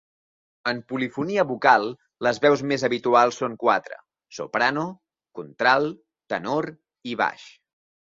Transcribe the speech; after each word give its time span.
En 0.69 0.77
polifonia 0.91 1.43
vocal 1.49 1.83
les 2.27 2.39
veus 2.45 2.63
més 2.71 2.85
habituals 2.87 3.37
són 3.41 3.57
quatre: 3.63 3.97
soprano, 4.37 4.87
contralt, 5.41 6.01
tenor 6.35 6.71
i 7.13 7.15
baix. 7.21 7.45